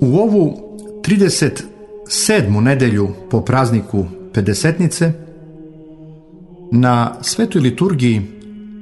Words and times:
U 0.00 0.16
ovu 0.16 0.54
37. 1.02 2.60
nedelju 2.60 3.08
po 3.30 3.40
prazniku 3.40 4.04
Pedesetnice 4.32 5.12
na 6.72 7.14
svetoj 7.22 7.60
liturgiji 7.60 8.22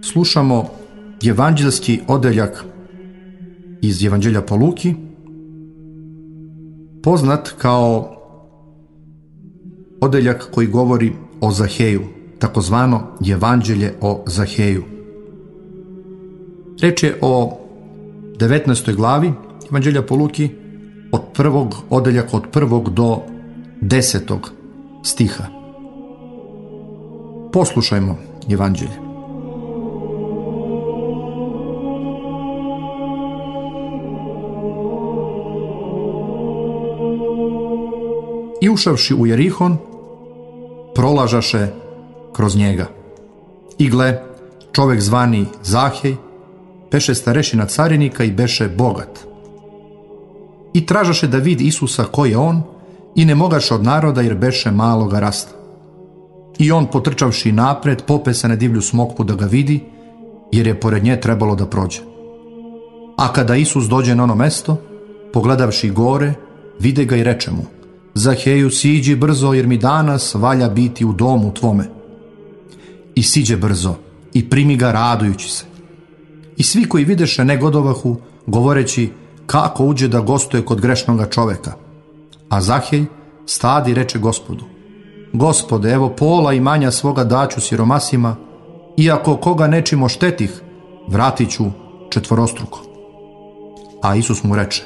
slušamo 0.02 0.68
evanđelski 1.28 2.00
odeljak 2.08 2.64
iz 3.82 4.04
Evanđelja 4.04 4.42
po 4.42 4.56
Luki, 4.56 4.94
poznat 7.02 7.48
kao 7.58 8.16
odeljak 10.00 10.48
koji 10.54 10.66
govori 10.66 11.12
o 11.40 11.50
Zaheju, 11.50 12.02
takozvano 12.40 13.00
Evanđelje 13.30 13.94
o 14.00 14.24
Zaheju. 14.26 14.84
Reč 16.82 17.02
je 17.02 17.18
o 17.20 17.58
19. 18.38 18.96
glavi 18.96 19.32
Evanđelja 19.70 20.02
po 20.02 20.14
Luki, 20.14 20.48
od 21.12 21.20
prvog 21.34 21.74
odeljaka 21.90 22.36
od 22.36 22.42
prvog 22.52 22.90
do 22.90 23.18
desetog 23.80 24.50
stiha. 25.02 25.44
Poslušajmo 27.52 28.16
Evanđelje. 28.52 29.10
I 38.60 38.70
ušavši 38.70 39.14
u 39.14 39.26
Jerihon, 39.26 39.76
prolažaše 40.94 41.66
kroz 42.40 42.56
njega. 42.56 42.86
I 43.78 43.88
gle, 43.90 44.22
čovek 44.72 45.00
zvani 45.00 45.44
Zahej, 45.62 46.16
beše 46.92 47.14
starešina 47.14 47.66
carinika 47.66 48.24
i 48.24 48.32
beše 48.32 48.68
bogat. 48.68 49.20
I 50.72 50.86
tražaše 50.86 51.28
da 51.28 51.38
vidi 51.38 51.64
Isusa 51.64 52.04
ko 52.04 52.24
je 52.24 52.38
on 52.38 52.62
i 53.14 53.24
ne 53.24 53.34
mogaše 53.34 53.74
od 53.74 53.84
naroda 53.84 54.20
jer 54.20 54.34
beše 54.34 54.70
maloga 54.70 55.20
rasta. 55.20 55.52
I 56.58 56.72
on 56.72 56.86
potrčavši 56.86 57.52
napred 57.52 58.02
pope 58.06 58.34
se 58.34 58.48
na 58.48 58.56
divlju 58.56 58.80
smokvu 58.80 59.24
da 59.24 59.34
ga 59.34 59.44
vidi 59.44 59.84
jer 60.52 60.66
je 60.66 60.80
pored 60.80 61.04
nje 61.04 61.20
trebalo 61.20 61.54
da 61.54 61.66
prođe. 61.66 62.00
A 63.16 63.32
kada 63.32 63.56
Isus 63.56 63.84
dođe 63.84 64.14
na 64.14 64.24
ono 64.24 64.34
mesto, 64.34 64.76
pogledavši 65.32 65.90
gore, 65.90 66.32
vide 66.78 67.04
ga 67.04 67.16
i 67.16 67.24
reče 67.24 67.50
mu– 67.50 67.64
Zaheju, 68.14 68.70
siđi 68.70 69.16
brzo, 69.16 69.52
jer 69.52 69.66
mi 69.66 69.76
danas 69.78 70.34
valja 70.34 70.68
biti 70.68 71.04
u 71.04 71.12
domu 71.12 71.54
tvome. 71.54 71.99
I 73.14 73.22
siđe 73.22 73.56
brzo, 73.56 73.94
i 74.32 74.50
primi 74.50 74.76
ga 74.76 74.92
radujući 74.92 75.50
se. 75.50 75.64
I 76.56 76.62
svi 76.62 76.84
koji 76.84 77.04
videše 77.04 77.44
negodovahu, 77.44 78.16
govoreći 78.46 79.10
kako 79.46 79.84
uđe 79.84 80.08
da 80.08 80.20
gostuje 80.20 80.64
kod 80.64 80.80
grešnoga 80.80 81.26
čoveka. 81.26 81.72
A 82.48 82.60
Zahej 82.60 83.04
stadi 83.46 83.94
reče 83.94 84.18
gospodu, 84.18 84.64
Gospode, 85.32 85.90
evo 85.90 86.08
pola 86.08 86.52
imanja 86.52 86.90
svoga 86.90 87.24
daću 87.24 87.60
siromasima, 87.60 88.36
iako 88.96 89.36
koga 89.36 89.66
nečim 89.66 90.02
oštetih, 90.02 90.60
vratit 91.08 91.50
ću 91.50 91.64
četvorostruko. 92.10 92.80
A 94.02 94.16
Isus 94.16 94.42
mu 94.42 94.56
reče, 94.56 94.82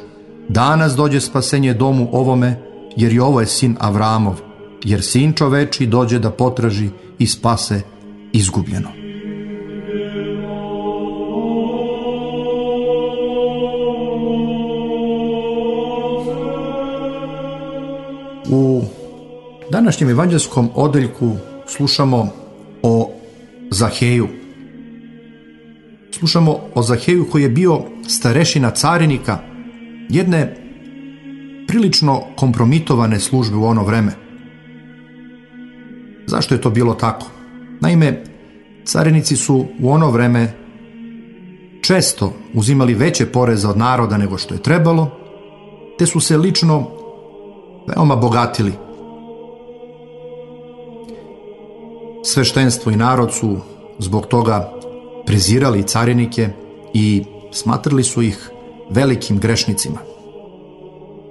danas 0.48 0.92
dođe 0.96 1.20
spasenje 1.20 1.74
domu 1.74 2.08
ovome, 2.12 2.62
jer 2.96 3.12
i 3.12 3.18
ovo 3.18 3.40
je 3.40 3.46
sin 3.46 3.76
Avramov, 3.80 4.40
jer 4.84 5.02
sin 5.02 5.32
čoveči 5.32 5.86
dođe 5.86 6.18
da 6.18 6.30
potraži 6.30 6.90
i 7.18 7.26
spase 7.26 7.80
izgubljeno. 8.34 8.88
U 18.50 18.82
današnjem 19.70 20.10
evanđelskom 20.10 20.70
odeljku 20.74 21.36
slušamo 21.66 22.28
o 22.82 23.10
Zaheju. 23.70 24.28
Slušamo 26.10 26.58
o 26.74 26.82
Zaheju 26.82 27.26
koji 27.32 27.42
je 27.42 27.48
bio 27.48 27.80
starešina 28.08 28.70
carinika 28.70 29.38
jedne 30.08 30.56
prilično 31.68 32.22
kompromitovane 32.36 33.20
službe 33.20 33.56
u 33.56 33.64
ono 33.64 33.84
vreme. 33.84 34.12
Zašto 36.26 36.54
je 36.54 36.60
to 36.60 36.70
bilo 36.70 36.94
tako? 36.94 37.43
Naime, 37.84 38.24
carinici 38.84 39.36
su 39.36 39.64
u 39.80 39.90
ono 39.90 40.10
vreme 40.10 40.52
često 41.82 42.32
uzimali 42.54 42.94
veće 42.94 43.26
poreze 43.26 43.68
od 43.68 43.76
naroda 43.76 44.16
nego 44.16 44.38
što 44.38 44.54
je 44.54 44.62
trebalo, 44.62 45.10
te 45.98 46.06
su 46.06 46.20
se 46.20 46.36
lično 46.36 46.86
veoma 47.86 48.16
bogatili. 48.16 48.72
Sveštenstvo 52.24 52.92
i 52.92 52.96
narod 52.96 53.34
su 53.34 53.56
zbog 53.98 54.26
toga 54.26 54.72
prezirali 55.26 55.82
carinike 55.82 56.48
i 56.94 57.24
smatrali 57.52 58.04
su 58.04 58.22
ih 58.22 58.50
velikim 58.90 59.38
grešnicima. 59.38 59.98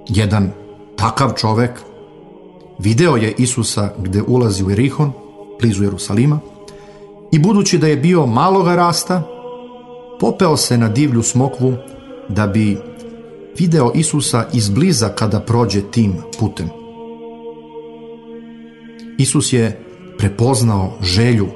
Jedan 0.08 0.52
takav 0.96 1.32
čovek 1.36 1.70
video 2.78 3.16
je 3.16 3.34
Isusa 3.38 3.92
gde 3.98 4.22
ulazi 4.22 4.64
u 4.64 4.70
Erihon, 4.70 5.23
blizu 5.64 5.84
Jerusalima, 5.84 6.40
i 7.32 7.38
budući 7.38 7.78
da 7.78 7.86
je 7.86 7.96
bio 7.96 8.26
maloga 8.26 8.74
rasta, 8.74 9.22
popeo 10.20 10.56
se 10.56 10.78
na 10.78 10.88
divlju 10.88 11.22
smokvu 11.22 11.74
da 12.28 12.46
bi 12.46 12.78
video 13.58 13.92
Isusa 13.94 14.46
izbliza 14.52 15.08
kada 15.08 15.40
prođe 15.40 15.82
tim 15.90 16.14
putem. 16.38 16.68
Isus 19.18 19.52
je 19.52 19.80
prepoznao 20.18 20.92
želju 21.02 21.46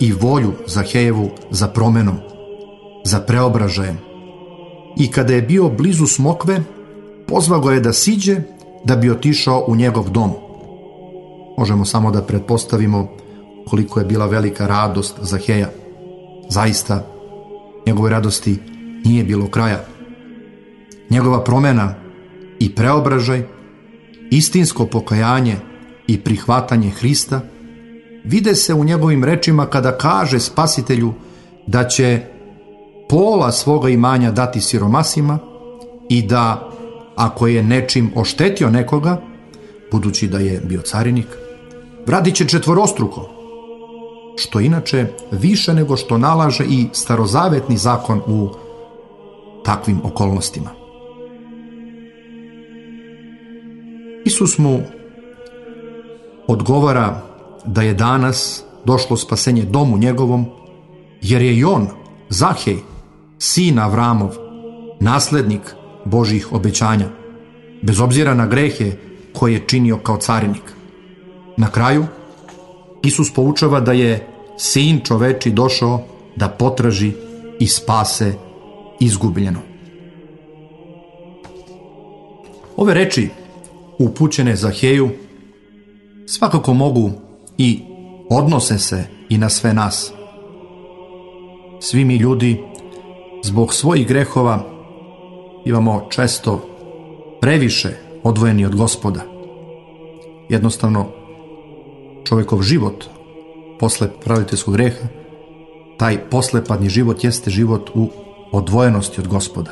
i 0.00 0.12
volju 0.12 0.52
Zahejevu 0.66 1.30
za 1.50 1.68
promenom, 1.68 2.16
za 3.04 3.20
preobražajem. 3.20 3.98
I 4.98 5.10
kada 5.10 5.34
je 5.34 5.42
bio 5.42 5.68
blizu 5.68 6.06
smokve, 6.06 6.60
Pozva 7.26 7.58
go 7.58 7.70
je 7.70 7.80
da 7.80 7.92
siđe 7.92 8.36
da 8.84 8.96
bi 8.96 9.10
otišao 9.10 9.64
u 9.68 9.76
njegov 9.76 10.10
dom. 10.10 10.30
Možemo 11.58 11.84
samo 11.84 12.10
da 12.10 12.22
pretpostavimo 12.22 13.08
koliko 13.66 14.00
je 14.00 14.06
bila 14.06 14.26
velika 14.26 14.66
radost 14.66 15.16
za 15.20 15.38
Heja. 15.38 15.68
Zaista, 16.48 17.06
njegove 17.86 18.10
radosti 18.10 18.58
nije 19.04 19.24
bilo 19.24 19.48
kraja. 19.48 19.84
Njegova 21.10 21.44
promena 21.44 21.94
i 22.58 22.74
preobražaj, 22.74 23.42
istinsko 24.30 24.86
pokajanje 24.86 25.56
i 26.06 26.20
prihvatanje 26.20 26.90
Hrista 26.90 27.40
vide 28.24 28.54
se 28.54 28.74
u 28.74 28.84
njegovim 28.84 29.24
rečima 29.24 29.66
kada 29.66 29.98
kaže 29.98 30.40
spasitelju 30.40 31.12
da 31.66 31.88
će 31.88 32.20
pola 33.08 33.52
svoga 33.52 33.88
imanja 33.88 34.30
dati 34.30 34.60
siromasima 34.60 35.38
i 36.08 36.22
da 36.22 36.70
ako 37.16 37.46
je 37.46 37.62
nečim 37.62 38.10
oštetio 38.16 38.70
nekoga, 38.70 39.20
budući 39.92 40.28
da 40.28 40.38
je 40.38 40.60
bio 40.60 40.80
carinik, 40.80 41.26
vratit 42.06 42.34
će 42.34 42.48
četvorostruko, 42.48 43.33
što 44.36 44.60
inače 44.60 45.06
više 45.30 45.74
nego 45.74 45.96
što 45.96 46.18
nalaže 46.18 46.64
i 46.64 46.86
starozavetni 46.92 47.76
zakon 47.76 48.22
u 48.26 48.48
takvim 49.64 50.00
okolnostima. 50.04 50.70
Isus 54.24 54.58
mu 54.58 54.80
odgovara 56.46 57.22
da 57.64 57.82
je 57.82 57.94
danas 57.94 58.64
došlo 58.84 59.16
spasenje 59.16 59.62
domu 59.62 59.98
njegovom, 59.98 60.46
jer 61.22 61.42
je 61.42 61.56
i 61.56 61.64
on, 61.64 61.88
Zahej, 62.28 62.78
sin 63.38 63.78
Avramov, 63.78 64.36
naslednik 65.00 65.60
Božih 66.04 66.52
obećanja, 66.52 67.08
bez 67.82 68.00
obzira 68.00 68.34
na 68.34 68.46
grehe 68.46 68.92
koje 69.32 69.52
je 69.52 69.64
činio 69.66 69.98
kao 69.98 70.16
carinik. 70.16 70.62
Na 71.56 71.70
kraju, 71.70 72.06
Isus 73.04 73.34
poučava 73.34 73.80
da 73.80 73.92
je 73.92 74.26
sin 74.56 75.00
čoveči 75.04 75.50
došao 75.50 76.00
da 76.36 76.48
potraži 76.48 77.12
i 77.60 77.66
spase 77.66 78.34
izgubljeno. 79.00 79.60
Ove 82.76 82.94
reči 82.94 83.28
upućene 83.98 84.56
za 84.56 84.70
Heju 84.70 85.10
svakako 86.26 86.74
mogu 86.74 87.10
i 87.58 87.80
odnose 88.30 88.78
se 88.78 89.04
i 89.28 89.38
na 89.38 89.48
sve 89.48 89.74
nas. 89.74 90.12
Svi 91.80 92.04
mi 92.04 92.16
ljudi 92.16 92.60
zbog 93.42 93.74
svojih 93.74 94.08
grehova 94.08 94.62
imamo 95.64 96.06
često 96.10 96.68
previše 97.40 97.88
odvojeni 98.22 98.66
od 98.66 98.76
gospoda. 98.76 99.20
Jednostavno, 100.48 101.23
čovjekov 102.24 102.62
život 102.62 103.04
posle 103.78 104.08
praviteljskog 104.24 104.74
greha 104.74 105.08
taj 105.96 106.18
poslepadni 106.30 106.88
život 106.88 107.24
jeste 107.24 107.50
život 107.50 107.90
u 107.94 108.08
odvojenosti 108.52 109.20
od 109.20 109.28
gospoda. 109.28 109.70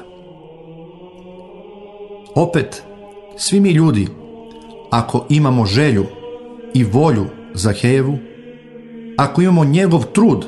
Opet, 2.35 2.83
svi 3.37 3.61
mi 3.61 3.71
ljudi, 3.71 4.09
ako 4.91 5.27
imamo 5.29 5.67
želju 5.67 6.07
i 6.75 6.85
volju 6.85 7.27
za 7.55 7.73
Hejevu, 7.73 8.19
ako 9.17 9.43
imamo 9.43 9.65
njegov 9.65 10.05
trud 10.05 10.47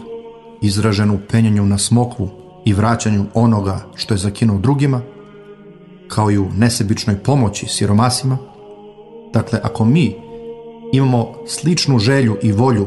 izražen 0.63 1.11
u 1.11 1.19
penjanju 1.31 1.65
na 1.67 1.79
smokvu 1.79 2.29
i 2.65 2.73
vraćanju 2.73 3.25
onoga 3.35 3.81
što 3.95 4.15
je 4.15 4.19
zakinuo 4.19 4.59
drugima, 4.59 5.01
kao 6.09 6.31
i 6.31 6.39
u 6.39 6.51
nesebičnoj 6.57 7.19
pomoći 7.19 7.67
siromasima, 7.67 8.39
dakle, 9.33 9.61
ako 9.63 9.85
mi 9.85 10.24
imamo 10.97 11.35
sličnu 11.47 11.99
želju 11.99 12.37
i 12.43 12.53
volju 12.53 12.87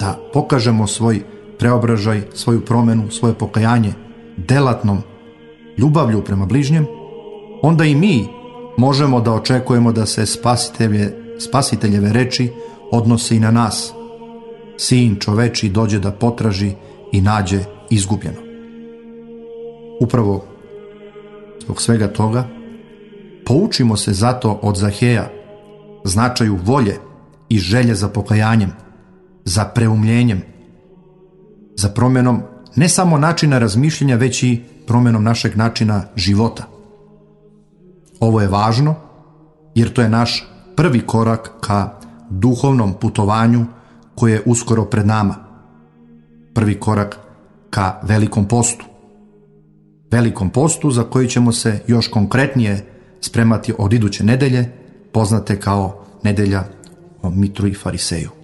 da 0.00 0.18
pokažemo 0.32 0.86
svoj 0.86 1.22
preobražaj, 1.58 2.22
svoju 2.34 2.60
promenu, 2.60 3.10
svoje 3.10 3.34
pokajanje 3.34 3.92
delatnom 4.36 4.98
ljubavlju 5.78 6.24
prema 6.24 6.46
bližnjem, 6.46 6.86
onda 7.62 7.84
i 7.84 7.94
mi 7.94 8.26
možemo 8.76 9.20
da 9.20 9.32
očekujemo 9.32 9.92
da 9.92 10.06
se 10.06 10.26
spasitelje, 10.26 11.14
spasiteljeve 11.38 12.12
reči 12.12 12.50
odnose 12.90 13.36
i 13.36 13.40
na 13.40 13.50
nas. 13.50 13.92
Sin 14.76 15.16
čoveči 15.20 15.68
dođe 15.68 15.98
da 15.98 16.10
potraži 16.10 16.72
i 17.12 17.20
nađe 17.20 17.64
izgubljeno. 17.90 18.38
Upravo 20.00 20.44
zbog 21.60 21.82
svega 21.82 22.08
toga 22.08 22.44
poučimo 23.44 23.96
se 23.96 24.12
zato 24.12 24.58
od 24.62 24.76
Zaheja 24.76 25.30
značaju 26.04 26.58
volje 26.64 26.96
i 27.52 27.58
želje 27.58 27.94
za 27.94 28.08
pokajanjem, 28.08 28.70
za 29.44 29.64
preumljenjem, 29.64 30.42
za 31.76 31.88
promjenom 31.88 32.42
ne 32.76 32.88
samo 32.88 33.18
načina 33.18 33.58
razmišljanja, 33.58 34.16
već 34.16 34.42
i 34.42 34.60
promjenom 34.86 35.24
našeg 35.24 35.56
načina 35.56 36.02
života. 36.16 36.64
Ovo 38.20 38.40
je 38.40 38.48
važno 38.48 38.94
jer 39.74 39.92
to 39.92 40.02
je 40.02 40.08
naš 40.08 40.48
prvi 40.76 41.00
korak 41.00 41.50
ka 41.60 41.98
duhovnom 42.30 42.94
putovanju 43.00 43.66
koje 44.14 44.32
je 44.32 44.42
uskoro 44.46 44.84
pred 44.84 45.06
nama. 45.06 45.34
Prvi 46.54 46.80
korak 46.80 47.18
ka 47.70 48.00
velikom 48.02 48.48
postu. 48.48 48.84
Velikom 50.10 50.50
postu 50.50 50.90
za 50.90 51.04
koji 51.04 51.28
ćemo 51.28 51.52
se 51.52 51.80
još 51.86 52.08
konkretnije 52.08 52.86
spremati 53.20 53.74
od 53.78 53.92
iduće 53.92 54.24
nedelje, 54.24 54.72
poznate 55.12 55.60
kao 55.60 56.04
nedelja 56.22 56.64
o 57.22 57.30
Mitru 57.30 57.68
i 57.68 57.74
Fariseju. 57.74 58.41